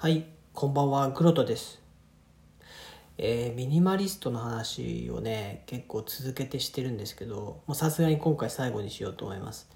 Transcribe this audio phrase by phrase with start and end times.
[0.00, 1.78] はい、こんばんは、グロトです。
[3.18, 9.68] えーミニマリストの話をね、結構続けてしてるんですけど、もうさすがに今回最後にしようと思います。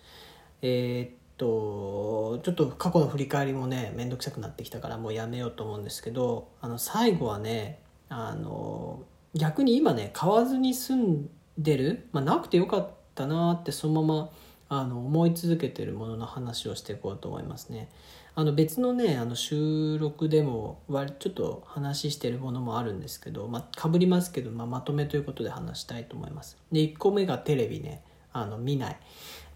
[0.62, 9.02] えーっと、ちょっと過去の振り返りもね、めんどくさくなってきたからもうやめようと思うんですけど、あの、最後はね、あの、
[9.34, 14.30] 逆に今ね、買わずに住んでる、まあ、なくてよかったなってそのまま
[14.69, 17.88] あの思い続けてるものの話をしていこうと思いますね。
[18.37, 26.57] あの別のねあの収録でも割ちょっと話してるものもあるんですけど、まあ、かぶりますけど、まあ、まとめということで話したいと思います。
[26.73, 28.02] で1個目がテレビね。
[28.37, 28.98] あの見ない、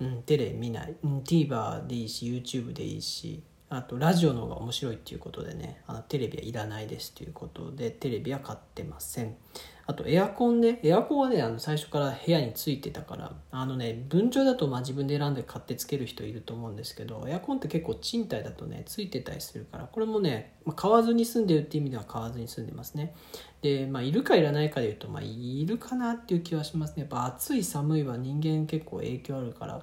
[0.00, 3.42] うん、テレビ見ない、うん、TVer でいいし YouTube でいいし。
[3.70, 9.36] あとラジオの方が面白いっていうことでねあのテレビはいらないですということでテレビは買ってません。
[9.86, 23.14] あとエアコンねエアコンはねあの最初から部屋についてたからあのね分譲だとまあ自分で選んで買ってつける人いると思うんですけどエアコンって結構賃貸だとねついてたりするからこれもね、まあ、買わずに住んでるっていう意味では買わずに住んでますね。
[23.62, 27.02] でまあいるかいらないかでいうとまあいるかなっていう気はしますね。
[27.02, 29.82] やっぱ暑い寒いは人間結構影響あるから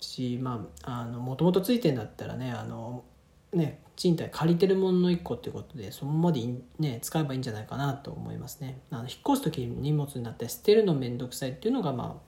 [0.00, 3.04] しまああのもともとついてんだったらねあの
[3.52, 6.40] ね賃貸借りてるものの1個っていうことでそのままで
[6.78, 8.80] ね使えばいいんじゃないかなと思いますね。
[8.90, 12.20] あの引っ越す時に荷物になって捨てるの面倒くさいっていうのがま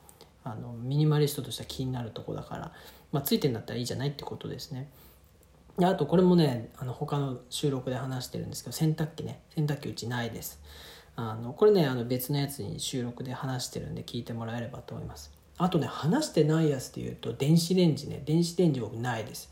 [0.44, 2.72] ああのミニマリストとしては気になるとこだから、
[3.12, 4.90] まあ、ついてんだったらいいじゃないってことですね。
[5.78, 9.40] であとこれもねあの他の収録で話してるんですけど洗濯機ね。
[9.54, 10.60] 洗濯機うちないです。
[11.16, 15.32] あのこれねあの別のやつに収録で話してるんで聞いてもらえればと思います。
[15.58, 18.22] あとね話してないやつで言うと電子レンジね。
[18.24, 19.50] 電子レンジ僕ないです。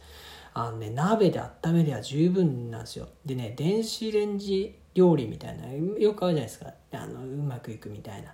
[0.54, 3.08] あのね鍋で温めりゃ十分なんですよ。
[3.24, 6.72] でね電子レンジ料理みたいなよくあるじゃないですか。
[6.92, 8.32] あのうまくいくみたいな。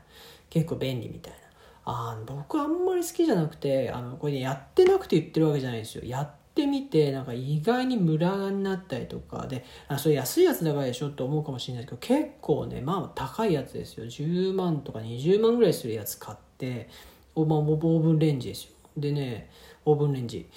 [0.48, 1.38] 結構便利みたいな。
[1.84, 6.04] あ僕あんまり好きじゃなくてあのこれねやってなくて言ってるわけじゃないですよ。
[6.04, 9.46] やってみてなんか意外にムラになったりとか。
[9.46, 14.06] であそれ安いやつだからでしょって思うかもしれないですけど結構ねまあ高いやつですよ。
[14.06, 16.88] 10万とか20万ぐらいするやつ買って、
[17.36, 18.70] まあ、オーブンレンジですよ。
[18.96, 19.50] でね
[19.84, 20.48] オーブンレンジ。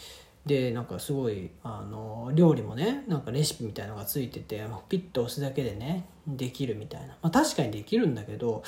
[0.49, 8.63] でなんかすごいあの料理もねなんかレシピみたいのがついててピッと押すだけでねできるみたいな、まあ、確かにできるんだけど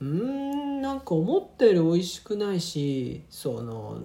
[0.00, 4.04] うーんなんか思ったより美味しくないしその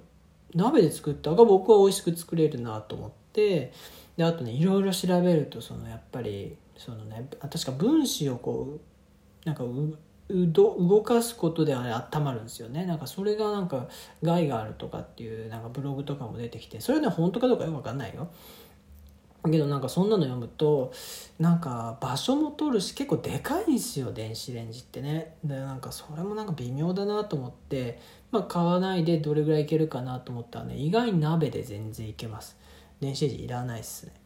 [0.54, 3.72] 鍋で作った方が僕は美味しく作れるなと思って
[4.18, 8.80] であとねいろいろ調べるとそのやっぱりそのね確か分子をこ
[9.46, 9.64] うなんか
[10.30, 12.86] 動かすことであれ温まるんですよね。
[12.86, 13.88] なんかそれがなんか
[14.22, 18.30] 害があるとかっていうなんかブログとかも出てきてそれね本当かどうかよく分かんないよ。
[19.52, 20.94] けどなんかそんなの読むと
[21.38, 25.36] なんか場所も取るし結構でかいんですよ電子レンジってね。
[25.44, 28.00] でなんかそれもなんか微妙だなと思って、
[28.32, 32.58] まあ、買わないでどれぐらいいけるかなと思ったらね意外に鍋で全然いけます。
[33.02, 34.23] 電子レンジいらないっすね。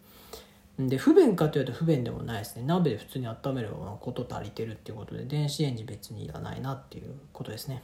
[0.80, 2.64] で不便かというと不便でもないですね。
[2.64, 7.82] 鍋で普通に温めればこと足りてるっていうことで電子レンジ別にいらないなっていうことですね。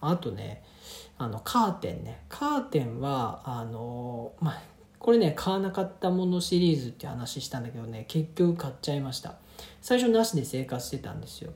[0.00, 0.62] あとね
[1.18, 2.20] あのカーテンね。
[2.28, 4.62] カーテンはあのまあ
[5.00, 9.34] これね買わなかったものシリーズって話したんだけどね結局買っちゃいました。
[9.82, 11.52] 最初なしで生活してたんですよ。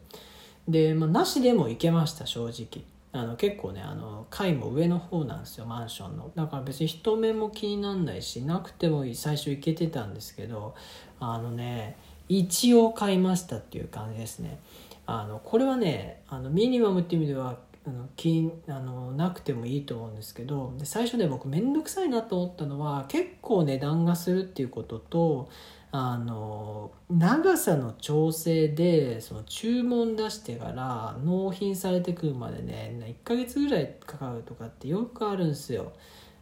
[0.68, 2.84] で、まあ、なしでもいけました正直。
[3.12, 6.30] あの結構ねあの階も上の方なんですよマンションの。
[6.34, 10.74] だから別に人目も気になんないしなくてもいい最初行けてたんですけど
[11.20, 11.96] あのね
[12.28, 14.58] 一応買いましたっていう感じですね。
[15.04, 25.50] あのこれはねあのミニマムっていう意味ではあの気あのなくてもいいと思うんですけどで最初ね僕面倒くさいなと思ったのは結構値段がするっていうことと
[25.94, 35.92] あの長さの調整でその注文出してから納品されてくるまでね1ヶ月ぐらいかかるとかってよくあるんですよ。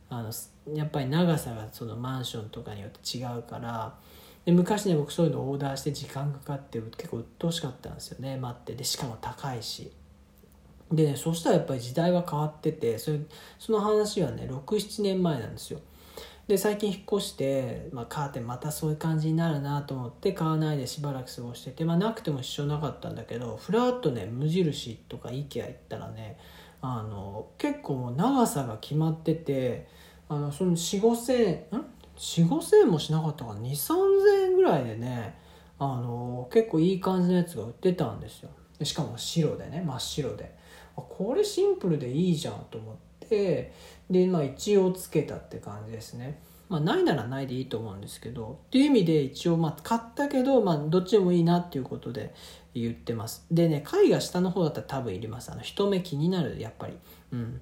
[0.09, 0.33] あの
[0.75, 3.95] やっぱり長さがそのマンションとかによって違うから。
[4.45, 8.75] で昔ね僕そういうのオーダーして時間かかって結構鬱陶しかったんですよね待って。
[8.75, 9.91] でしかも高いし。
[10.93, 13.19] でねそしたらやっぱり時代は変わっててそれ
[13.59, 15.81] その話はね67年前なんですよ。
[16.51, 26.37] で最近引っ越して、まあ、カーテンまたそういう感じになるなと思って買わないでしばらく過ごしてて、まあ、なくても支障なかったんだけどふらっとね無印とか IKEA 行ったらね
[26.83, 29.87] あの結構長さが決まってて
[30.29, 31.85] あのその4 5千円ん
[32.17, 33.95] ？4 5千円もしなかったかな？2 3
[34.25, 35.39] 千円ぐらいでね
[35.79, 38.51] あの結構いい感じのやつが売ってたんですよ。
[38.77, 40.59] でしかも白でね真っ白で。
[40.97, 42.97] あこれシンプルでいいじゃんと思っ
[43.31, 43.73] て
[44.11, 46.39] で、まあ、一応つけたって感じですね。
[46.69, 52.33] まあ、ないならないでいいと思うんですけどっていう意味で一応まあ買ったけど、まあ、どっちでもいいなっていうことで
[52.75, 53.45] 言ってます。
[53.51, 55.51] でね貝が下の方だったら多分いります。
[55.51, 56.97] あの人目気になるやっぱり。
[57.33, 57.61] うん。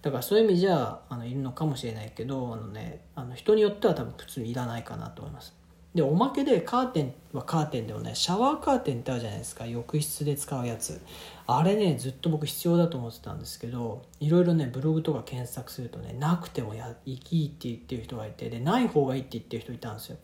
[0.00, 5.54] だからそういう意味じゃあのいるのかもしれないけどあのねあの人によっては多分普通にいらないかなと思います。
[5.96, 9.66] でおまけでカーテンはカーテンでもねシャワーカーテンってあるじゃないですか。
[9.66, 11.00] 浴室で使うやつ。
[11.46, 20.18] あれねずっと僕必要だと思ってたんですけどいろいろねブログとか検索するとねなくてもやいいって言ってる人がいてでない方がいいって言ってる人いたんですよ。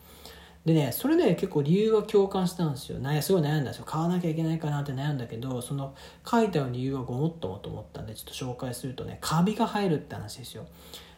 [0.63, 2.99] でねそれね結構理由は共感したんですよ。
[3.21, 3.85] すごい悩んだんですよ。
[3.85, 5.95] 買わなきゃいけないかなって悩んだけどその
[6.29, 10.67] 書いてある理由はごもっともと思ったんでちょっと紹介するとねカビが生えるって話ですよ。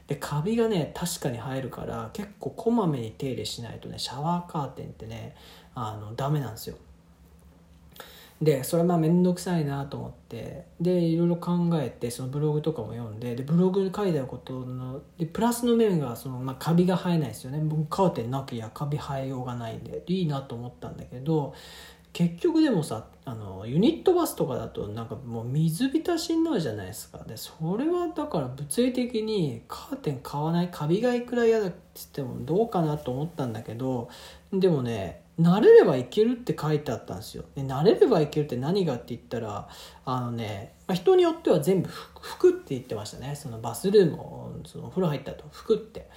[0.08, 5.36] でカビがね確かに生えるから結構こまめに手入れしないとねシャワーカーテンってね
[5.74, 6.78] あのダメなんですよ。
[8.42, 17.60] でそれはまあ面倒くさいなと思ってでいろいろ考えてそのブログとかも読んででブログに書いてあることのでプラスの面がその、まあ、カビが生えないですよね。
[17.64, 21.54] 僕カーテンなきゃカビ生えようがないんでいいなと思ったんだけど
[22.16, 27.18] 結局でもさあのユニットバスとかだとなんかもう水浸しになるじゃないですか。
[27.26, 34.08] でそれはだから物理的にカーテン買わないカビがいくら嫌だっつってもどうかなと思ったんだけど
[34.54, 37.44] でもね慣れればいけるって書いてあったんですよ。
[37.56, 39.68] で慣れればいけるって何がって言ったら
[40.06, 43.36] あのね、まあ、人によっては全部服って言ってましたね。
[43.36, 46.10] そのバスルームをそのお風呂入った後服って。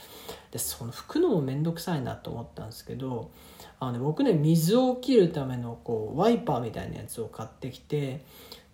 [0.50, 3.30] でその拭くのも面倒くさいなと思ったんですけど
[3.80, 8.24] あの、ね、僕ね水を切るためのこうワイパーみたいなやつを買ってきて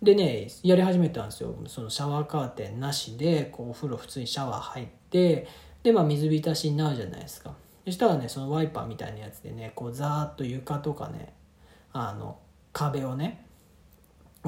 [0.01, 1.55] でねやり始めたんですよ。
[1.67, 5.47] そのシャワーカーテンなしでこうお風呂普通にシャワー入って
[5.83, 7.53] でまあ水浸しになるじゃないですか。
[7.85, 11.33] そしたらねそのワイパーみたいなやつでねこうザーッと床とかね
[11.93, 12.37] あの
[12.73, 13.45] 壁をね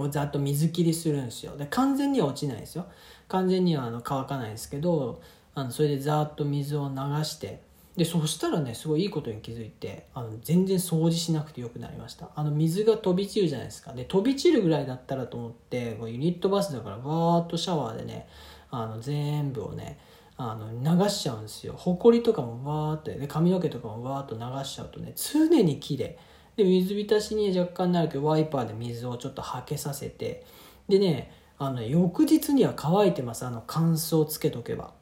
[0.10, 1.58] ざっと水切りするんですよ。
[1.58, 2.86] で完全には落ちないですよ。
[3.28, 5.22] 完全にはあの乾かないですけど
[5.56, 7.62] あのそれでザーッと水を流して
[7.96, 12.30] でそしたらねすごいいいことに気づいてあの全然掃除しなくてよくなりました。
[12.36, 13.94] あの水が飛び散るじゃないですか。
[13.94, 17.06] で飛び散るぐらいだったらと思ってユニットバスだからバー
[17.46, 18.28] ッとシャワーでね
[18.70, 19.98] あの全部をね
[20.38, 20.72] あの
[21.04, 21.74] 流しちゃうんですよ。
[21.74, 26.18] ほこりとかもわーってで髪の毛とかもわーっと流しちゃうとね常に綺麗
[26.56, 30.46] で水浸しに若干なるけどワイパーで水をちょっとはけさせて。
[30.88, 33.46] でねあの翌日には乾いてます。
[33.46, 34.94] あの乾燥つけとけば。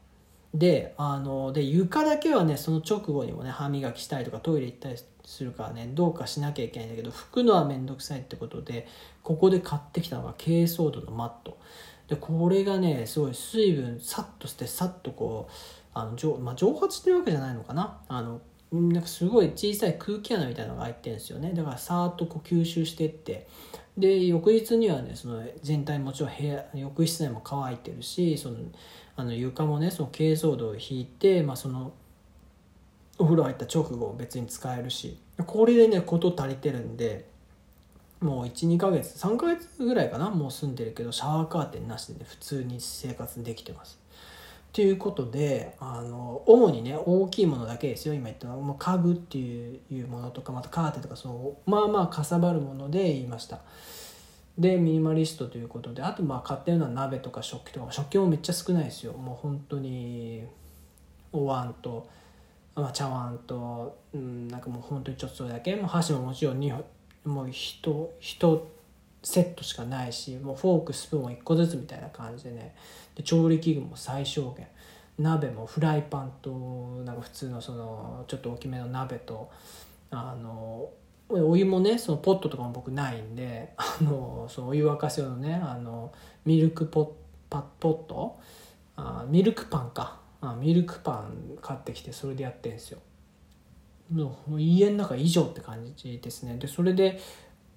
[0.53, 4.95] であので床だけはねその直後にもね歯磨きしたりとかトイレ行ったり
[5.25, 8.87] するからねどうかしなきゃいけないんだけど拭くのは面倒くさいってことで
[9.21, 11.57] ここで買ってきたのが珪藻土のマット。
[12.07, 15.53] でこれがねすごい水分さっとしてさっとこう
[15.93, 17.99] あの蒸,、まあ、蒸発してるわけじゃないのかな。
[18.07, 18.41] あの
[18.71, 21.53] なんかすごい小さい空気穴みたいなのが入ってるんですよね。
[21.53, 23.47] だからさーっとこう吸収してって。
[23.97, 28.57] で翌日にはねその全体もちろん部屋浴室内も乾いてるしその
[29.15, 31.93] あの床もねその珪藻土を引いて、まあ、その
[33.17, 35.17] お風呂入った直後別に使えるし。
[35.43, 37.25] これでね事足りてるんで
[38.21, 43.99] もう12ヶ月3ヶ月ぐらいかなもう住んでるけどシャワーカーテンなしで、ね、普通に生活できてます。
[44.73, 53.61] ということであの主にね大きいものだけですよ今言ったのは家具っていうものとかまたカーテンとかそのまあまあかさばるもので言いました。
[54.57, 59.13] でミニマリストということであとまあ買ってるのは鍋とか食器とか食器もめっちゃ少ないですよ。
[59.13, 60.43] もう本当に
[61.31, 62.09] お椀と、
[62.75, 65.75] まあ、茶碗と、うん、なんかもう本当にちょっとだけ。
[65.75, 66.83] もう箸ももちろん2本
[67.25, 68.61] もう1
[69.23, 72.75] セットしかないしもうフォークスプーンも1個ずつみたいな感じでね。
[73.15, 74.67] で調理器具も最小限。
[75.17, 76.51] 鍋もフライパンと
[77.05, 79.49] なんか普通のそのちょっと大きめの鍋と
[80.11, 80.89] あの
[81.29, 86.11] お湯もねそのポットとかも僕ないんで あのそのお湯沸かす用のねあの
[86.43, 87.15] ミルクポ
[87.49, 88.37] パポット？
[88.97, 90.19] あミルクパンか。
[90.41, 92.99] あミルクパン買ってきてそれでやってんですよ。
[94.11, 96.57] もう家の中以上って感じですね。
[96.57, 97.19] でそれで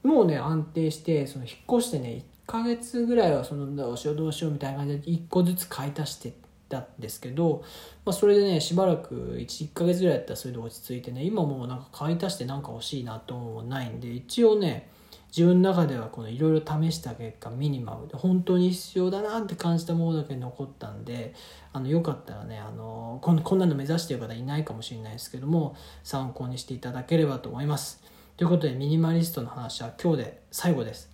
[0.03, 6.35] もうね安定してその引っ越してね1ヶ月ぐらいはそのどうしようどうしようみたいな感じで1個ずつ買い足して
[6.69, 7.65] たんですけど、
[8.05, 14.89] まあ、それでねしばらく 1, 1ヶ月ぐらいやったらそれで落ち着いてね今もうなんか買い足して何か欲しいなと思うもないんで一応ね
[15.29, 21.35] 自分の中ではこのいろいろ試した結果ミニマムで本当に必要だなって感じたものだけ残ったんで
[21.73, 28.03] あのよかったらねあのこんこんなの目指してる方いないかもしれないですけども参考にしていただければと思います。
[28.37, 31.11] ということでミニマリストの話は今日で最後です。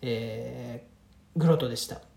[0.00, 2.15] えー、グロトでした。